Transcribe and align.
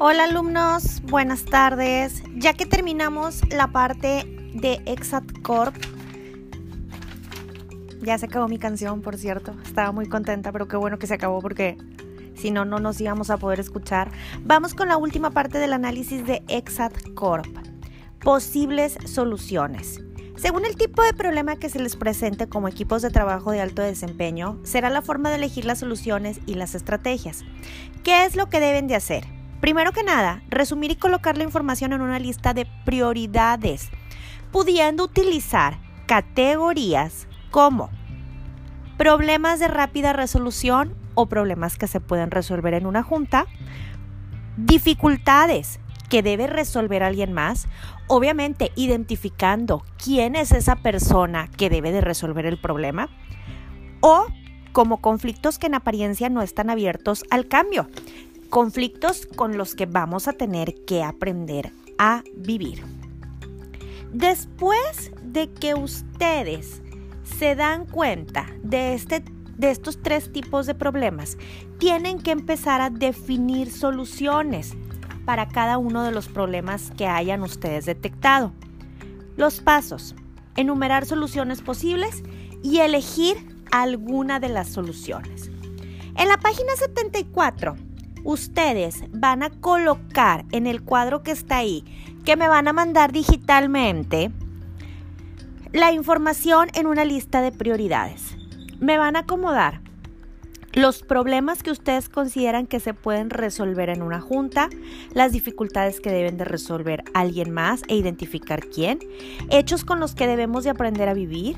Hola 0.00 0.24
alumnos, 0.24 1.02
buenas 1.02 1.44
tardes. 1.44 2.22
Ya 2.36 2.54
que 2.54 2.66
terminamos 2.66 3.40
la 3.48 3.72
parte 3.72 4.24
de 4.54 4.80
Exat 4.86 5.24
Corp, 5.42 5.74
ya 8.00 8.16
se 8.16 8.26
acabó 8.26 8.46
mi 8.46 8.60
canción, 8.60 9.02
por 9.02 9.16
cierto. 9.16 9.56
Estaba 9.64 9.90
muy 9.90 10.08
contenta, 10.08 10.52
pero 10.52 10.68
qué 10.68 10.76
bueno 10.76 11.00
que 11.00 11.08
se 11.08 11.14
acabó 11.14 11.40
porque 11.40 11.76
si 12.36 12.52
no, 12.52 12.64
no 12.64 12.78
nos 12.78 13.00
íbamos 13.00 13.28
a 13.30 13.38
poder 13.38 13.58
escuchar. 13.58 14.12
Vamos 14.44 14.72
con 14.72 14.86
la 14.86 14.96
última 14.96 15.32
parte 15.32 15.58
del 15.58 15.72
análisis 15.72 16.24
de 16.24 16.44
Exat 16.46 16.94
Corp. 17.14 17.48
Posibles 18.20 18.98
soluciones. 19.04 20.00
Según 20.36 20.64
el 20.64 20.76
tipo 20.76 21.02
de 21.02 21.12
problema 21.12 21.56
que 21.56 21.70
se 21.70 21.80
les 21.80 21.96
presente 21.96 22.48
como 22.48 22.68
equipos 22.68 23.02
de 23.02 23.10
trabajo 23.10 23.50
de 23.50 23.60
alto 23.60 23.82
desempeño, 23.82 24.60
será 24.62 24.90
la 24.90 25.02
forma 25.02 25.28
de 25.30 25.36
elegir 25.36 25.64
las 25.64 25.80
soluciones 25.80 26.38
y 26.46 26.54
las 26.54 26.76
estrategias. 26.76 27.44
¿Qué 28.04 28.24
es 28.24 28.36
lo 28.36 28.48
que 28.48 28.60
deben 28.60 28.86
de 28.86 28.94
hacer? 28.94 29.37
Primero 29.60 29.92
que 29.92 30.04
nada, 30.04 30.42
resumir 30.48 30.92
y 30.92 30.96
colocar 30.96 31.36
la 31.36 31.44
información 31.44 31.92
en 31.92 32.00
una 32.00 32.18
lista 32.18 32.54
de 32.54 32.66
prioridades, 32.84 33.90
pudiendo 34.52 35.04
utilizar 35.04 35.78
categorías 36.06 37.26
como 37.50 37.90
problemas 38.96 39.60
de 39.60 39.68
rápida 39.68 40.12
resolución 40.12 40.94
o 41.14 41.26
problemas 41.26 41.76
que 41.76 41.86
se 41.86 42.00
pueden 42.00 42.30
resolver 42.30 42.74
en 42.74 42.86
una 42.86 43.02
junta, 43.02 43.46
dificultades 44.56 45.80
que 46.08 46.22
debe 46.22 46.46
resolver 46.46 47.02
alguien 47.02 47.32
más, 47.32 47.68
obviamente 48.06 48.72
identificando 48.76 49.84
quién 50.02 50.36
es 50.36 50.52
esa 50.52 50.76
persona 50.76 51.48
que 51.48 51.68
debe 51.68 51.92
de 51.92 52.00
resolver 52.00 52.46
el 52.46 52.60
problema, 52.60 53.08
o 54.00 54.26
como 54.72 55.00
conflictos 55.00 55.58
que 55.58 55.66
en 55.66 55.74
apariencia 55.74 56.28
no 56.28 56.40
están 56.40 56.70
abiertos 56.70 57.24
al 57.30 57.48
cambio, 57.48 57.88
conflictos 58.48 59.26
con 59.26 59.56
los 59.56 59.74
que 59.74 59.86
vamos 59.86 60.28
a 60.28 60.32
tener 60.32 60.74
que 60.84 61.02
aprender 61.02 61.72
a 61.98 62.22
vivir. 62.34 62.82
Después 64.12 65.12
de 65.22 65.52
que 65.52 65.74
ustedes 65.74 66.82
se 67.38 67.54
dan 67.54 67.84
cuenta 67.84 68.46
de, 68.62 68.94
este, 68.94 69.22
de 69.56 69.70
estos 69.70 70.02
tres 70.02 70.32
tipos 70.32 70.66
de 70.66 70.74
problemas, 70.74 71.36
tienen 71.78 72.20
que 72.20 72.30
empezar 72.30 72.80
a 72.80 72.90
definir 72.90 73.70
soluciones 73.70 74.74
para 75.24 75.48
cada 75.48 75.76
uno 75.76 76.04
de 76.04 76.12
los 76.12 76.28
problemas 76.28 76.90
que 76.96 77.06
hayan 77.06 77.42
ustedes 77.42 77.84
detectado. 77.84 78.52
Los 79.36 79.60
pasos, 79.60 80.14
enumerar 80.56 81.04
soluciones 81.04 81.60
posibles 81.60 82.22
y 82.62 82.78
elegir 82.78 83.36
alguna 83.70 84.40
de 84.40 84.48
las 84.48 84.68
soluciones. 84.68 85.50
En 86.16 86.28
la 86.28 86.38
página 86.38 86.74
74 86.74 87.76
ustedes 88.24 89.04
van 89.10 89.42
a 89.42 89.50
colocar 89.50 90.44
en 90.52 90.66
el 90.66 90.82
cuadro 90.82 91.22
que 91.22 91.30
está 91.30 91.58
ahí, 91.58 91.84
que 92.24 92.36
me 92.36 92.48
van 92.48 92.68
a 92.68 92.72
mandar 92.72 93.12
digitalmente, 93.12 94.30
la 95.72 95.92
información 95.92 96.68
en 96.74 96.86
una 96.86 97.04
lista 97.04 97.42
de 97.42 97.52
prioridades. 97.52 98.36
Me 98.80 98.98
van 98.98 99.16
a 99.16 99.20
acomodar 99.20 99.80
los 100.72 101.02
problemas 101.02 101.62
que 101.62 101.70
ustedes 101.70 102.08
consideran 102.08 102.66
que 102.66 102.78
se 102.78 102.94
pueden 102.94 103.30
resolver 103.30 103.88
en 103.88 104.02
una 104.02 104.20
junta, 104.20 104.68
las 105.12 105.32
dificultades 105.32 106.00
que 106.00 106.10
deben 106.10 106.36
de 106.36 106.44
resolver 106.44 107.02
alguien 107.14 107.50
más 107.50 107.82
e 107.88 107.96
identificar 107.96 108.66
quién, 108.66 108.98
hechos 109.50 109.84
con 109.84 109.98
los 109.98 110.14
que 110.14 110.26
debemos 110.26 110.64
de 110.64 110.70
aprender 110.70 111.08
a 111.08 111.14
vivir, 111.14 111.56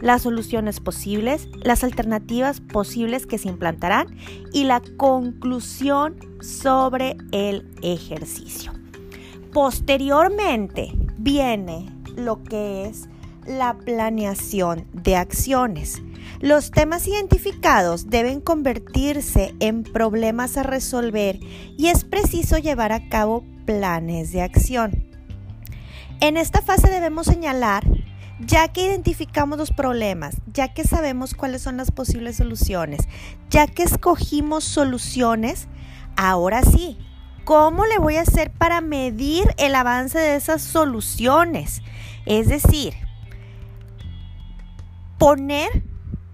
las 0.00 0.22
soluciones 0.22 0.80
posibles, 0.80 1.48
las 1.62 1.84
alternativas 1.84 2.60
posibles 2.60 3.26
que 3.26 3.38
se 3.38 3.48
implantarán 3.48 4.16
y 4.52 4.64
la 4.64 4.82
conclusión 4.96 6.16
sobre 6.40 7.16
el 7.32 7.68
ejercicio. 7.82 8.72
Posteriormente 9.52 10.92
viene 11.16 11.86
lo 12.16 12.42
que 12.42 12.86
es 12.86 13.08
la 13.46 13.76
planeación 13.78 14.86
de 14.92 15.16
acciones. 15.16 16.02
Los 16.40 16.70
temas 16.70 17.06
identificados 17.06 18.10
deben 18.10 18.40
convertirse 18.40 19.54
en 19.60 19.82
problemas 19.82 20.56
a 20.56 20.62
resolver 20.62 21.38
y 21.76 21.86
es 21.88 22.04
preciso 22.04 22.58
llevar 22.58 22.92
a 22.92 23.08
cabo 23.08 23.44
planes 23.64 24.32
de 24.32 24.42
acción. 24.42 25.04
En 26.20 26.36
esta 26.36 26.62
fase 26.62 26.90
debemos 26.90 27.26
señalar 27.26 27.84
ya 28.40 28.68
que 28.68 28.86
identificamos 28.86 29.58
los 29.58 29.70
problemas, 29.70 30.36
ya 30.52 30.72
que 30.74 30.84
sabemos 30.84 31.34
cuáles 31.34 31.62
son 31.62 31.76
las 31.76 31.90
posibles 31.90 32.36
soluciones, 32.36 33.08
ya 33.50 33.66
que 33.66 33.82
escogimos 33.82 34.64
soluciones, 34.64 35.68
ahora 36.16 36.62
sí, 36.62 36.98
¿cómo 37.44 37.84
le 37.86 37.98
voy 37.98 38.16
a 38.16 38.22
hacer 38.22 38.50
para 38.50 38.80
medir 38.80 39.44
el 39.58 39.74
avance 39.74 40.18
de 40.18 40.34
esas 40.34 40.62
soluciones? 40.62 41.82
Es 42.26 42.48
decir, 42.48 42.94
poner 45.18 45.84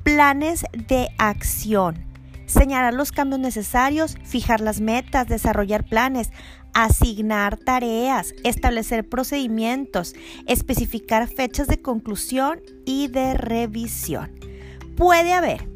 planes 0.02 0.64
de 0.88 1.08
acción, 1.18 2.09
señalar 2.50 2.94
los 2.94 3.12
cambios 3.12 3.40
necesarios, 3.40 4.16
fijar 4.24 4.60
las 4.60 4.80
metas, 4.80 5.28
desarrollar 5.28 5.84
planes, 5.84 6.30
asignar 6.74 7.56
tareas, 7.56 8.34
establecer 8.44 9.08
procedimientos, 9.08 10.14
especificar 10.46 11.28
fechas 11.28 11.66
de 11.68 11.80
conclusión 11.80 12.60
y 12.84 13.08
de 13.08 13.34
revisión. 13.34 14.30
Puede 14.96 15.32
haber 15.32 15.68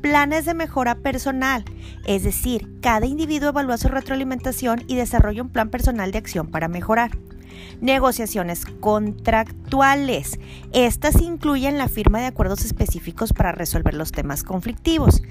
planes 0.00 0.44
de 0.44 0.54
mejora 0.54 0.96
personal, 0.96 1.64
es 2.06 2.24
decir, 2.24 2.78
cada 2.80 3.06
individuo 3.06 3.48
evalúa 3.48 3.78
su 3.78 3.88
retroalimentación 3.88 4.82
y 4.86 4.96
desarrolla 4.96 5.42
un 5.42 5.48
plan 5.48 5.70
personal 5.70 6.12
de 6.12 6.18
acción 6.18 6.50
para 6.50 6.68
mejorar. 6.68 7.12
Negociaciones 7.80 8.66
contractuales. 8.80 10.38
Estas 10.72 11.20
incluyen 11.20 11.78
la 11.78 11.88
firma 11.88 12.20
de 12.20 12.26
acuerdos 12.26 12.64
específicos 12.64 13.32
para 13.32 13.52
resolver 13.52 13.94
los 13.94 14.12
temas 14.12 14.42
conflictivos. 14.42 15.22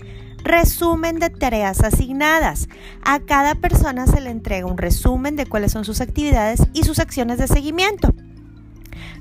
Resumen 0.44 1.20
de 1.20 1.30
tareas 1.30 1.84
asignadas. 1.84 2.68
A 3.04 3.20
cada 3.20 3.56
persona 3.56 4.08
se 4.08 4.22
le 4.22 4.30
entrega 4.30 4.68
un 4.68 4.78
resumen 4.78 5.36
de 5.36 5.46
cuáles 5.46 5.72
son 5.72 5.86
sus 5.86 6.02
actividades 6.02 6.64
y 6.74 6.84
sus 6.84 7.00
acciones 7.00 7.38
de 7.38 7.48
seguimiento. 7.48 8.14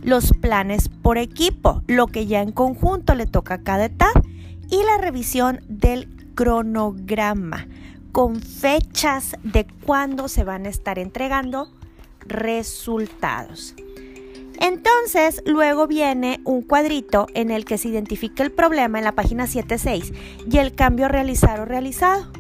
Los 0.03 0.33
planes 0.33 0.89
por 0.89 1.17
equipo, 1.17 1.83
lo 1.87 2.09
que 2.09 2.27
ya 2.27 2.43
en 2.43 2.51
conjunto 2.51 3.15
le 3.15 3.27
toca 3.27 3.55
a 3.55 3.63
cada 3.63 3.85
etapa. 3.85 4.21
Y 4.69 4.83
la 4.85 4.99
revisión 4.99 5.61
del 5.69 6.09
cronograma 6.35 7.67
con 8.13 8.41
fechas 8.41 9.37
de 9.43 9.67
cuándo 9.85 10.29
se 10.29 10.45
van 10.45 10.67
a 10.67 10.69
estar 10.69 10.99
entregando 10.99 11.73
resultados. 12.27 13.75
Entonces, 14.61 15.43
luego 15.45 15.87
viene 15.87 16.41
un 16.45 16.63
cuadrito 16.63 17.27
en 17.35 17.51
el 17.51 17.65
que 17.65 17.79
se 17.79 17.89
identifica 17.89 18.43
el 18.43 18.53
problema 18.53 18.99
en 18.99 19.05
la 19.05 19.13
página 19.13 19.47
7.6 19.47 20.15
y 20.51 20.59
el 20.59 20.75
cambio 20.75 21.09
realizar 21.09 21.61
o 21.61 21.65
realizado. 21.65 22.31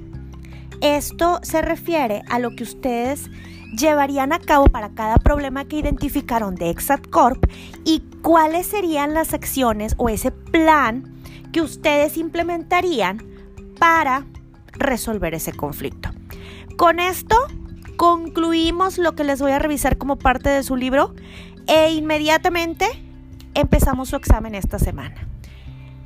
Esto 0.80 1.40
se 1.42 1.62
refiere 1.62 2.22
a 2.28 2.38
lo 2.38 2.54
que 2.54 2.62
ustedes 2.62 3.30
llevarían 3.76 4.32
a 4.32 4.38
cabo 4.38 4.66
para 4.66 4.90
cada 4.90 5.16
problema 5.16 5.64
que 5.64 5.76
identificaron 5.76 6.54
de 6.54 6.70
Exat 6.70 7.08
Corp 7.08 7.44
y 7.84 8.00
cuáles 8.22 8.66
serían 8.66 9.14
las 9.14 9.34
acciones 9.34 9.94
o 9.96 10.08
ese 10.08 10.30
plan 10.30 11.12
que 11.52 11.60
ustedes 11.60 12.16
implementarían 12.16 13.24
para 13.78 14.26
resolver 14.72 15.34
ese 15.34 15.52
conflicto. 15.52 16.10
Con 16.76 17.00
esto 17.00 17.36
concluimos 17.96 18.98
lo 18.98 19.14
que 19.14 19.24
les 19.24 19.40
voy 19.40 19.52
a 19.52 19.58
revisar 19.58 19.98
como 19.98 20.16
parte 20.16 20.48
de 20.50 20.62
su 20.62 20.76
libro 20.76 21.14
e 21.66 21.92
inmediatamente 21.92 22.86
empezamos 23.54 24.08
su 24.08 24.16
examen 24.16 24.54
esta 24.54 24.78
semana. 24.78 25.28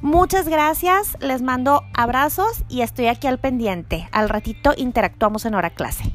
Muchas 0.02 0.48
gracias, 0.48 1.16
les 1.20 1.42
mando 1.42 1.82
abrazos 1.94 2.65
y 2.68 2.83
estoy 2.83 3.06
aquí 3.06 3.27
al 3.27 3.38
pendiente. 3.38 4.09
Al 4.12 4.28
ratito 4.28 4.72
interactuamos 4.77 5.47
en 5.47 5.54
hora 5.54 5.71
clase. 5.71 6.12